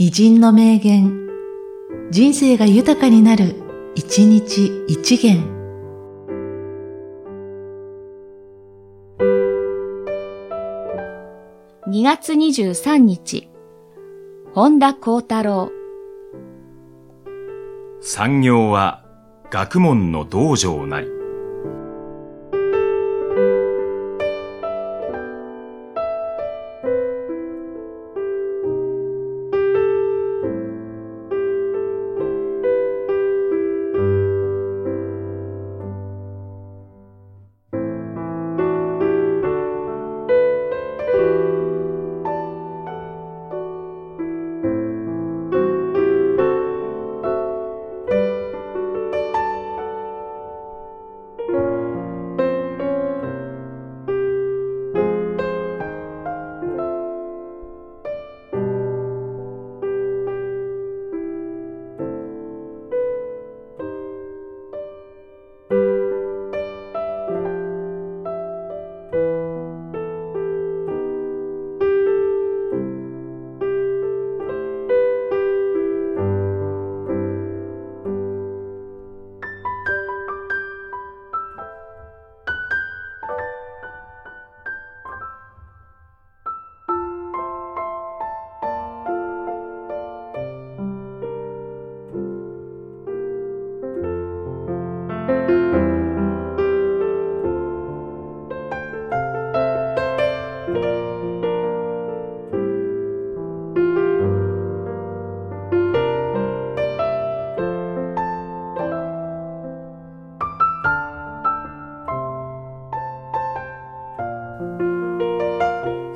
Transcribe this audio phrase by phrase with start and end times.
[0.00, 1.26] 偉人の名言、
[2.12, 3.56] 人生が豊かになる、
[3.96, 5.42] 一日一元。
[11.88, 13.48] 2月23日、
[14.54, 15.72] 本田幸太郎。
[18.00, 19.04] 産業は
[19.50, 21.17] 学問の道場なり。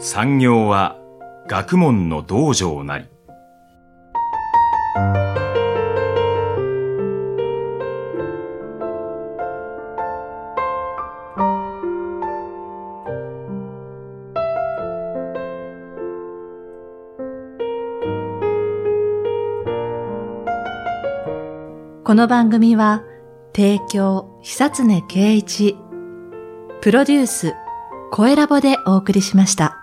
[0.04, 0.98] 産業は
[1.46, 3.06] 学問の道場なり。
[22.04, 23.04] この番組は、
[23.54, 25.76] 提供、久常圭一、
[26.80, 27.54] プロデュース、
[28.10, 29.81] 声ラボでお送りしました。